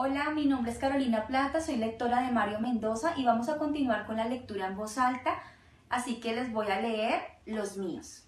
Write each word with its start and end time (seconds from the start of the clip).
Hola, 0.00 0.30
mi 0.30 0.46
nombre 0.46 0.70
es 0.70 0.78
Carolina 0.78 1.26
Plata, 1.26 1.60
soy 1.60 1.74
lectora 1.74 2.22
de 2.22 2.30
Mario 2.30 2.60
Mendoza 2.60 3.14
y 3.16 3.24
vamos 3.24 3.48
a 3.48 3.58
continuar 3.58 4.06
con 4.06 4.16
la 4.16 4.28
lectura 4.28 4.68
en 4.68 4.76
voz 4.76 4.96
alta, 4.96 5.42
así 5.88 6.20
que 6.20 6.36
les 6.36 6.52
voy 6.52 6.68
a 6.68 6.80
leer 6.80 7.20
los 7.46 7.76
míos. 7.76 8.24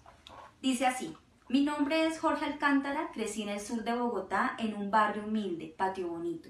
Dice 0.61 0.85
así, 0.85 1.15
mi 1.47 1.63
nombre 1.63 2.07
es 2.07 2.19
Jorge 2.19 2.43
Alcántara, 2.43 3.09
crecí 3.13 3.43
en 3.43 3.47
el 3.47 3.61
sur 3.61 3.85
de 3.85 3.95
Bogotá 3.95 4.57
en 4.59 4.75
un 4.75 4.91
barrio 4.91 5.23
humilde, 5.23 5.73
patio 5.77 6.09
bonito. 6.09 6.49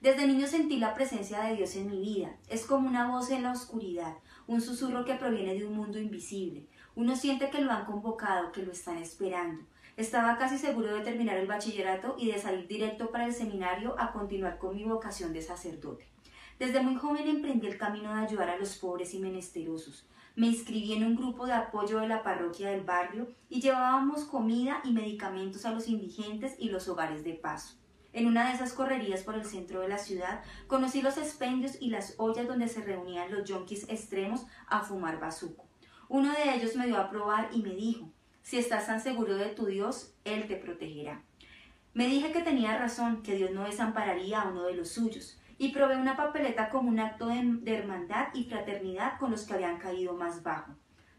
Desde 0.00 0.26
niño 0.26 0.46
sentí 0.46 0.78
la 0.78 0.94
presencia 0.94 1.42
de 1.42 1.56
Dios 1.56 1.76
en 1.76 1.90
mi 1.90 2.00
vida, 2.00 2.34
es 2.48 2.64
como 2.64 2.88
una 2.88 3.10
voz 3.10 3.30
en 3.32 3.42
la 3.42 3.52
oscuridad, 3.52 4.14
un 4.46 4.62
susurro 4.62 5.04
que 5.04 5.12
proviene 5.12 5.56
de 5.56 5.66
un 5.66 5.76
mundo 5.76 5.98
invisible. 5.98 6.64
Uno 6.94 7.16
siente 7.16 7.50
que 7.50 7.60
lo 7.60 7.70
han 7.70 7.84
convocado, 7.84 8.50
que 8.50 8.62
lo 8.62 8.72
están 8.72 8.96
esperando. 8.96 9.62
Estaba 9.96 10.36
casi 10.38 10.58
seguro 10.58 10.92
de 10.92 11.02
terminar 11.02 11.36
el 11.36 11.46
bachillerato 11.46 12.16
y 12.18 12.26
de 12.26 12.40
salir 12.40 12.66
directo 12.66 13.12
para 13.12 13.26
el 13.26 13.32
seminario 13.32 13.94
a 13.96 14.10
continuar 14.10 14.58
con 14.58 14.74
mi 14.74 14.82
vocación 14.82 15.32
de 15.32 15.40
sacerdote. 15.40 16.08
Desde 16.58 16.80
muy 16.80 16.96
joven 16.96 17.28
emprendí 17.28 17.68
el 17.68 17.78
camino 17.78 18.12
de 18.12 18.22
ayudar 18.22 18.50
a 18.50 18.56
los 18.56 18.76
pobres 18.76 19.14
y 19.14 19.20
menesterosos. 19.20 20.08
Me 20.34 20.48
inscribí 20.48 20.94
en 20.94 21.04
un 21.04 21.14
grupo 21.14 21.46
de 21.46 21.52
apoyo 21.52 22.00
de 22.00 22.08
la 22.08 22.24
parroquia 22.24 22.70
del 22.70 22.82
barrio 22.82 23.28
y 23.48 23.60
llevábamos 23.60 24.24
comida 24.24 24.80
y 24.82 24.92
medicamentos 24.92 25.64
a 25.64 25.70
los 25.70 25.86
indigentes 25.86 26.56
y 26.58 26.70
los 26.70 26.88
hogares 26.88 27.22
de 27.22 27.34
paso. 27.34 27.76
En 28.12 28.26
una 28.26 28.48
de 28.48 28.54
esas 28.54 28.72
correrías 28.72 29.22
por 29.22 29.36
el 29.36 29.44
centro 29.44 29.80
de 29.80 29.88
la 29.88 29.98
ciudad, 29.98 30.42
conocí 30.66 31.02
los 31.02 31.18
expendios 31.18 31.80
y 31.80 31.90
las 31.90 32.14
ollas 32.18 32.48
donde 32.48 32.66
se 32.66 32.82
reunían 32.82 33.30
los 33.32 33.48
yonkis 33.48 33.88
extremos 33.88 34.44
a 34.66 34.80
fumar 34.80 35.20
bazuco. 35.20 35.66
Uno 36.08 36.32
de 36.32 36.54
ellos 36.56 36.74
me 36.74 36.86
dio 36.86 36.96
a 36.98 37.10
probar 37.10 37.50
y 37.52 37.62
me 37.62 37.74
dijo, 37.74 38.12
si 38.44 38.58
estás 38.58 38.86
tan 38.86 39.00
seguro 39.00 39.36
de 39.36 39.46
tu 39.46 39.64
Dios, 39.64 40.14
Él 40.24 40.46
te 40.46 40.56
protegerá. 40.56 41.22
Me 41.94 42.06
dije 42.06 42.30
que 42.30 42.42
tenía 42.42 42.76
razón, 42.76 43.22
que 43.22 43.34
Dios 43.34 43.50
no 43.52 43.64
desampararía 43.64 44.42
a 44.42 44.50
uno 44.50 44.64
de 44.64 44.74
los 44.74 44.90
suyos, 44.90 45.40
y 45.56 45.70
probé 45.70 45.96
una 45.96 46.14
papeleta 46.14 46.68
como 46.68 46.90
un 46.90 47.00
acto 47.00 47.28
de, 47.28 47.74
hermandad 47.74 48.28
y 48.34 48.44
fraternidad 48.44 49.18
con 49.18 49.30
los 49.30 49.44
que 49.44 49.54
habían 49.54 49.78
caído 49.78 50.12
más 50.12 50.42
bajo. 50.42 50.72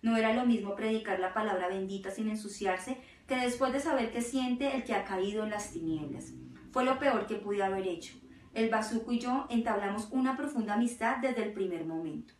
No 0.03 0.15
era 0.17 0.33
lo 0.33 0.45
mismo 0.45 0.75
predicar 0.75 1.19
la 1.19 1.33
palabra 1.33 1.67
bendita 1.67 2.11
sin 2.11 2.29
ensuciarse 2.29 2.99
que 3.27 3.37
después 3.37 3.73
de 3.73 3.79
saber 3.79 4.11
qué 4.11 4.21
siente 4.21 4.75
el 4.75 4.83
que 4.83 4.93
ha 4.93 5.03
caído 5.03 5.43
en 5.43 5.49
las 5.49 5.71
tinieblas. 5.71 6.33
Fue 6.71 6.85
lo 6.85 6.99
peor 6.99 7.25
que 7.25 7.35
pude 7.35 7.63
haber 7.63 7.87
hecho. 7.87 8.13
El 8.53 8.69
bazuco 8.69 9.11
y 9.11 9.19
yo 9.19 9.47
entablamos 9.49 10.09
una 10.11 10.37
profunda 10.37 10.75
amistad 10.75 11.17
desde 11.17 11.43
el 11.43 11.53
primer 11.53 11.85
momento. 11.85 12.35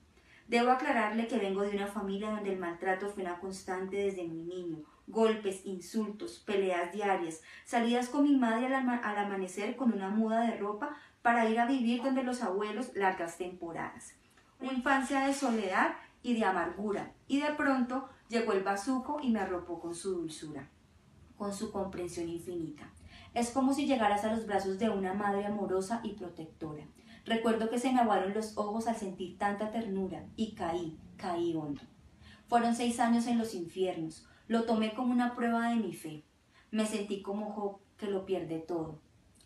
Debo 0.48 0.72
aclararle 0.72 1.28
que 1.28 1.40
vengo 1.40 1.64
de 1.64 1.76
una 1.76 1.88
familia 1.88 2.30
donde 2.30 2.54
el 2.54 2.60
maltrato 2.60 3.10
fue 3.10 3.24
una 3.24 3.40
constante 3.40 3.98
desde 3.98 4.28
mi 4.28 4.44
niño. 4.44 4.84
Golpes, 5.08 5.66
insultos, 5.66 6.40
peleas 6.40 6.92
diarias, 6.92 7.42
salidas 7.64 8.10
con 8.10 8.24
mi 8.24 8.36
madre 8.36 8.68
al, 8.68 8.90
al, 8.90 9.18
amanecer 9.18 9.76
con 9.76 9.94
una 9.94 10.10
muda 10.10 10.42
de 10.42 10.58
ropa 10.58 10.96
para 11.22 11.50
ir 11.50 11.60
a 11.60 11.66
vivir 11.66 12.04
donde 12.04 12.24
los 12.24 12.44
abuelos 12.44 12.96
largas 12.96 13.38
temporadas. 13.38 14.14
Una 14.60 14.74
infancia 14.74 15.26
de 15.26 15.34
soledad 15.34 15.96
y 16.22 16.34
de 16.34 16.46
amargura. 16.46 17.12
Y 17.28 17.40
de 17.40 17.52
pronto 17.54 18.10
llegó 18.30 18.54
el 18.54 18.64
bazuco 18.64 19.20
y 19.22 19.32
me 19.32 19.40
arropó 19.40 19.80
con 19.80 19.96
su 19.96 20.16
dulzura, 20.16 20.70
con 21.38 21.54
su 21.54 21.72
comprensión 21.72 22.30
infinita. 22.30 22.90
Es 23.34 23.50
como 23.50 23.74
si 23.74 23.86
llegaras 23.86 24.24
a 24.24 24.34
los 24.34 24.46
brazos 24.46 24.80
de 24.80 24.90
una 24.90 25.14
madre 25.14 25.46
amorosa 25.46 26.02
y 26.04 26.14
protectora. 26.14 26.84
Recuerdo 27.26 27.70
que 27.70 27.80
se 27.80 27.92
me 27.92 28.00
aguaron 28.00 28.34
los 28.34 28.56
ojos 28.58 28.88
al 28.88 28.96
sentir 28.96 29.38
tanta 29.38 29.72
ternura 29.72 30.28
y 30.36 30.54
caí, 30.54 30.98
caí 31.18 31.56
hondo. 31.56 31.82
Fueron 32.48 32.76
seis 32.76 33.00
años 33.00 33.26
en 33.26 33.40
los 33.40 33.56
infiernos. 33.56 34.28
Lo 34.48 34.66
tomé 34.66 34.94
como 34.94 35.12
una 35.12 35.36
prueba 35.36 35.70
de 35.70 35.78
mi 35.78 35.94
fe. 35.94 36.24
Me 36.70 36.86
sentí 36.86 37.24
como 37.24 37.52
Job, 37.52 37.80
que 37.98 38.08
lo 38.08 38.26
pierde 38.26 38.60
todo. 38.60 39.00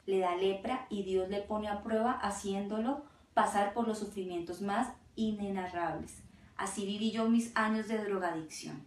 Le 0.06 0.20
da 0.20 0.36
lepra 0.36 0.88
y 0.90 1.04
Dios 1.04 1.30
le 1.30 1.42
pone 1.42 1.70
a 1.70 1.82
prueba 1.82 2.12
haciéndolo 2.12 3.06
pasar 3.34 3.74
por 3.74 3.88
los 3.88 4.00
sufrimientos 4.00 4.62
más 4.62 4.94
inenarrables. 5.16 6.24
Así 6.58 6.86
viví 6.86 7.12
yo 7.12 7.30
mis 7.30 7.56
años 7.56 7.88
de 7.88 8.04
drogadicción. 8.04 8.86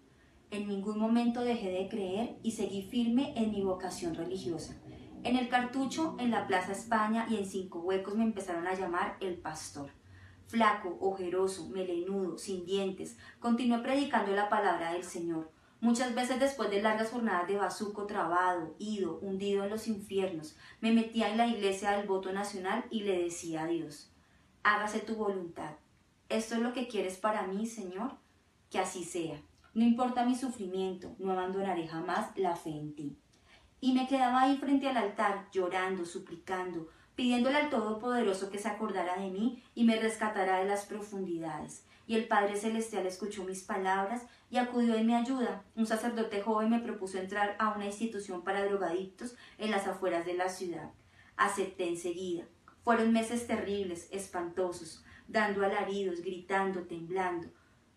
En 0.51 0.69
ningún 0.69 0.99
momento 0.99 1.41
dejé 1.41 1.71
de 1.71 1.89
creer 1.89 2.37
y 2.43 2.51
seguí 2.51 2.83
firme 2.83 3.33
en 3.37 3.53
mi 3.53 3.63
vocación 3.63 4.15
religiosa. 4.15 4.77
En 5.25 5.37
el 5.37 5.49
cartucho, 5.49 6.17
en 6.19 6.33
la 6.33 6.49
Plaza 6.49 6.73
España 6.73 7.27
y 7.31 7.37
en 7.37 7.47
Cinco 7.47 7.79
Huecos 7.79 8.17
me 8.17 8.25
empezaron 8.25 8.67
a 8.67 8.75
llamar 8.75 9.19
el 9.21 9.37
pastor. 9.37 9.93
Flaco, 10.49 10.99
ojeroso, 11.01 11.69
melenudo, 11.69 12.39
sin 12.39 12.67
dientes, 12.67 13.17
continué 13.39 13.79
predicando 13.79 14.33
la 14.33 14.49
palabra 14.49 14.93
del 14.93 15.05
Señor. 15.05 15.53
Muchas 15.81 16.17
veces 16.17 16.41
después 16.41 16.71
de 16.71 16.83
largas 16.83 17.11
jornadas 17.11 17.47
de 17.47 17.57
bazuco 17.57 18.07
trabado, 18.07 18.75
ido, 18.81 19.21
hundido 19.21 19.63
en 19.63 19.71
los 19.71 19.87
infiernos, 19.87 20.57
me 20.81 20.91
metía 20.91 21.31
en 21.31 21.39
la 21.39 21.47
iglesia 21.47 21.93
del 21.93 22.09
voto 22.09 22.33
nacional 22.33 22.85
y 22.91 23.05
le 23.05 23.23
decía 23.23 23.63
a 23.63 23.67
Dios, 23.69 24.13
hágase 24.65 24.99
tu 24.99 25.15
voluntad. 25.15 25.77
¿Esto 26.31 26.57
es 26.57 26.63
lo 26.63 26.73
que 26.73 26.89
quieres 26.89 27.17
para 27.17 27.47
mí, 27.47 27.67
Señor? 27.67 28.17
Que 28.71 28.81
así 28.81 29.05
sea. 29.05 29.41
No 29.73 29.85
importa 29.85 30.25
mi 30.25 30.35
sufrimiento, 30.35 31.15
no 31.21 31.31
abandonaré 31.31 31.87
jamás 31.87 32.37
la 32.37 32.57
fe 32.57 32.71
en 32.71 32.97
ti 32.97 33.19
y 33.83 33.93
me 33.95 34.07
quedaba 34.07 34.43
ahí 34.43 34.57
frente 34.59 34.89
al 34.89 34.97
altar, 34.97 35.49
llorando, 35.51 36.05
suplicando, 36.05 36.89
pidiéndole 37.17 37.57
al 37.57 37.69
Todopoderoso 37.69 38.49
que 38.49 38.61
se 38.61 38.69
acordara 38.69 39.21
de 39.21 39.29
mí 39.29 39.61
y 39.75 39.83
me 39.83 39.99
rescatara 39.99 40.61
de 40.61 40.67
las 40.67 40.87
profundidades. 40.87 41.85
Y 42.07 42.15
el 42.15 42.29
Padre 42.29 42.57
Celestial 42.57 43.07
escuchó 43.07 43.43
mis 43.43 43.65
palabras 43.65 44.23
y 44.51 44.59
acudió 44.59 44.95
en 44.95 45.07
mi 45.07 45.17
ayuda. 45.17 45.65
Un 45.75 45.87
sacerdote 45.87 46.43
joven 46.43 46.71
me 46.71 46.79
propuso 46.79 47.19
entrar 47.19 47.57
a 47.59 47.71
una 47.71 47.87
institución 47.87 48.45
para 48.45 48.65
drogadictos 48.65 49.35
en 49.59 49.73
las 49.73 49.89
afueras 49.89 50.25
de 50.27 50.35
la 50.35 50.49
ciudad. 50.49 50.93
Acepté 51.37 51.89
enseguida. 51.89 52.45
Fueron 52.85 53.13
meses 53.13 53.49
terribles, 53.49 54.07
espantosos, 54.13 55.05
dando 55.27 55.65
alaridos, 55.65 56.21
gritando, 56.21 56.83
temblando. 56.83 57.49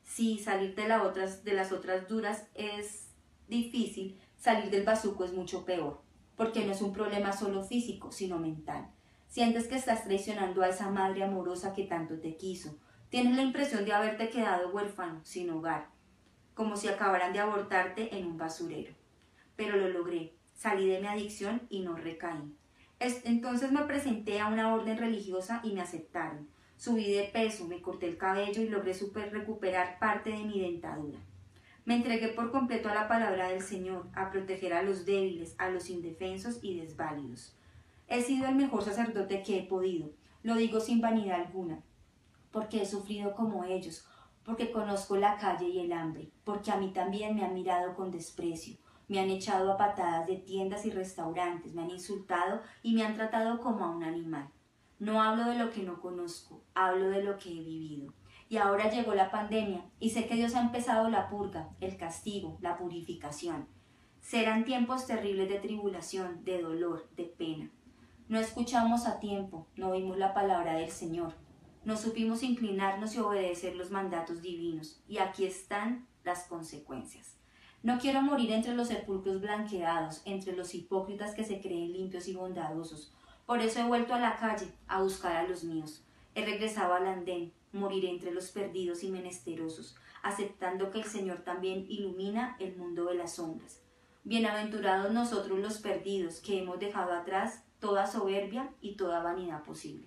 Sí, 0.02 0.40
salir 0.40 0.73
de, 0.73 0.91
otras, 0.96 1.44
de 1.44 1.53
las 1.53 1.72
otras 1.72 2.07
duras 2.07 2.47
es 2.56 3.09
difícil, 3.47 4.19
Salir 4.45 4.69
del 4.69 4.83
bazuco 4.83 5.25
es 5.25 5.33
mucho 5.33 5.66
peor, 5.66 6.03
porque 6.35 6.63
no 6.63 6.72
es 6.72 6.83
un 6.83 6.94
problema 6.94 7.33
solo 7.33 7.63
físico, 7.63 8.11
sino 8.11 8.38
mental. 8.38 8.91
Sientes 9.28 9.67
que 9.67 9.73
estás 9.73 10.03
traicionando 10.03 10.61
a 10.61 10.69
esa 10.69 10.91
madre 10.91 11.23
amorosa 11.23 11.73
que 11.73 11.85
tanto 11.85 12.19
te 12.19 12.35
quiso. 12.35 12.78
Tienes 13.09 13.35
la 13.35 13.41
impresión 13.41 13.85
de 13.85 13.94
haberte 13.94 14.29
quedado 14.29 14.69
huérfano, 14.69 15.19
sin 15.23 15.50
hogar, 15.50 15.88
como 16.53 16.78
si 16.78 16.88
acabaran 16.88 17.34
de 17.34 17.39
abortarte 17.39 18.16
en 18.16 18.28
un 18.28 18.38
basurero. 18.38 18.94
Pero 19.55 19.78
lo 19.78 19.89
logré. 19.89 20.35
Salí 20.53 20.88
de 20.89 21.01
mi 21.01 21.07
adicción 21.07 21.63
y 21.72 21.79
no 21.79 21.95
recaí. 21.95 22.55
Entonces 23.00 23.72
me 23.72 23.81
presenté 23.85 24.41
a 24.41 24.50
una 24.50 24.75
orden 24.75 25.00
religiosa 25.00 25.59
y 25.63 25.73
me 25.73 25.81
aceptaron. 25.81 26.47
Subí 26.78 27.11
de 27.11 27.23
peso, 27.23 27.66
me 27.66 27.81
corté 27.81 28.09
el 28.09 28.19
cabello 28.19 28.61
y 28.61 28.69
logré 28.69 28.94
super 28.94 29.31
recuperar 29.31 29.97
parte 29.97 30.29
de 30.29 30.44
mi 30.44 30.61
dentadura. 30.61 31.17
Me 31.85 31.96
entregué 31.96 32.29
por 32.29 32.51
completo 32.51 32.90
a 32.90 32.96
la 32.96 33.07
palabra 33.07 33.50
del 33.50 33.62
Señor, 33.62 34.07
a 34.16 34.31
proteger 34.31 34.73
a 34.73 34.81
los 34.81 35.06
débiles, 35.06 35.53
a 35.59 35.69
los 35.69 35.91
indefensos 35.91 36.57
y 36.63 36.79
desválidos. 36.79 37.56
He 38.07 38.23
sido 38.23 38.47
el 38.47 38.56
mejor 38.56 38.84
sacerdote 38.84 39.44
que 39.44 39.59
he 39.59 39.63
podido, 39.63 40.09
lo 40.41 40.56
digo 40.56 40.79
sin 40.79 41.00
vanidad 41.00 41.41
alguna, 41.41 41.84
porque 42.50 42.81
he 42.81 42.85
sufrido 42.88 43.35
como 43.35 43.66
ellos, 43.66 44.07
porque 44.44 44.72
conozco 44.72 45.16
la 45.16 45.38
calle 45.38 45.68
y 45.68 45.79
el 45.79 45.94
hambre, 45.94 46.31
porque 46.44 46.72
a 46.72 46.78
mí 46.78 46.91
también 46.91 47.35
me 47.35 47.46
han 47.46 47.53
mirado 47.53 47.96
con 47.96 48.09
desprecio, 48.09 48.78
me 49.07 49.19
han 49.19 49.29
echado 49.29 49.72
a 49.72 49.78
patadas 49.78 50.25
de 50.25 50.38
tiendas 50.38 50.88
y 50.88 50.90
restaurantes, 50.90 51.75
me 51.75 51.84
han 51.84 51.91
insultado 51.91 52.62
y 52.81 52.96
me 52.96 53.03
han 53.03 53.13
tratado 53.13 53.59
como 53.59 53.85
a 53.85 53.96
un 53.96 54.03
animal. 54.03 54.50
No 54.97 55.22
hablo 55.22 55.46
de 55.46 55.59
lo 55.59 55.69
que 55.69 55.84
no 55.84 56.02
conozco, 56.02 56.63
hablo 56.73 57.09
de 57.09 57.22
lo 57.22 57.38
que 57.38 57.50
he 57.50 57.63
vivido. 57.63 58.12
Y 58.47 58.57
ahora 58.57 58.91
llegó 58.91 59.16
la 59.16 59.31
pandemia 59.31 59.85
y 60.00 60.11
sé 60.11 60.28
que 60.28 60.35
Dios 60.35 60.56
ha 60.56 60.61
empezado 60.61 61.09
la 61.09 61.29
purga, 61.29 61.69
el 61.79 61.97
castigo, 61.97 62.57
la 62.61 62.78
purificación. 62.78 63.67
Serán 64.22 64.66
tiempos 64.66 65.07
terribles 65.07 65.50
de 65.50 65.59
tribulación, 65.59 66.44
de 66.44 66.61
dolor, 66.61 67.09
de 67.16 67.23
pena. 67.23 67.72
No 68.28 68.39
escuchamos 68.39 69.05
a 69.05 69.19
tiempo, 69.19 69.67
no 69.75 69.89
oímos 69.89 70.17
la 70.17 70.34
palabra 70.34 70.73
del 70.75 70.90
Señor. 70.90 71.34
No 71.84 71.96
supimos 71.96 72.41
inclinarnos 72.41 73.14
y 73.14 73.20
obedecer 73.20 73.75
los 73.75 73.91
mandatos 73.91 74.41
divinos. 74.41 74.99
Y 75.08 75.20
aquí 75.20 75.46
están 75.46 76.08
las 76.23 76.46
consecuencias. 76.46 77.37
No 77.84 77.99
quiero 77.99 78.23
morir 78.23 78.52
entre 78.52 78.73
los 78.73 78.87
sepulcros 78.87 79.41
blanqueados, 79.41 80.23
entre 80.25 80.55
los 80.55 80.73
hipócritas 80.73 81.35
que 81.35 81.43
se 81.43 81.61
creen 81.61 81.93
limpios 81.93 82.28
y 82.28 82.34
bondadosos. 82.34 83.14
Por 83.46 83.59
eso 83.59 83.79
he 83.79 83.84
vuelto 83.84 84.16
a 84.16 84.20
la 84.20 84.37
calle 84.37 84.73
a 84.87 85.03
buscar 85.03 85.35
a 85.35 85.47
los 85.47 85.64
míos. 85.64 86.03
He 86.35 86.43
regresado 86.43 86.93
al 86.93 87.08
andén, 87.08 87.53
moriré 87.72 88.09
entre 88.09 88.32
los 88.32 88.52
perdidos 88.52 89.05
y 89.05 89.09
menesterosos, 89.09 89.96
aceptando 90.22 90.91
que 90.91 90.99
el 90.99 91.05
Señor 91.05 91.43
también 91.43 91.85
ilumina 91.87 92.58
el 92.59 92.76
mundo 92.76 93.05
de 93.05 93.16
las 93.16 93.35
sombras. 93.35 93.82
Bienaventurados 94.26 95.14
nosotros 95.14 95.58
los 95.59 95.78
perdidos, 95.78 96.41
que 96.41 96.59
hemos 96.59 96.78
dejado 96.78 97.14
atrás 97.14 97.64
toda 97.79 98.05
soberbia 98.05 98.70
y 98.82 98.97
toda 98.97 99.23
vanidad 99.23 99.64
posibles. 99.64 100.03